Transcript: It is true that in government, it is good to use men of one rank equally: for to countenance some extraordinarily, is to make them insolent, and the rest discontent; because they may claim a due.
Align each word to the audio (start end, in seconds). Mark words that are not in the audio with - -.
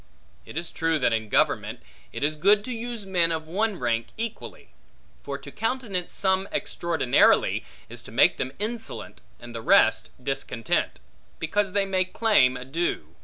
It 0.47 0.57
is 0.57 0.71
true 0.71 0.97
that 0.97 1.13
in 1.13 1.29
government, 1.29 1.79
it 2.11 2.23
is 2.23 2.35
good 2.35 2.65
to 2.65 2.73
use 2.75 3.05
men 3.05 3.31
of 3.31 3.47
one 3.47 3.77
rank 3.77 4.07
equally: 4.17 4.69
for 5.21 5.37
to 5.37 5.51
countenance 5.51 6.11
some 6.11 6.47
extraordinarily, 6.51 7.63
is 7.87 8.01
to 8.01 8.11
make 8.11 8.37
them 8.37 8.51
insolent, 8.57 9.21
and 9.39 9.53
the 9.53 9.61
rest 9.61 10.09
discontent; 10.19 10.99
because 11.37 11.73
they 11.73 11.85
may 11.85 12.03
claim 12.03 12.57
a 12.57 12.65
due. 12.65 13.13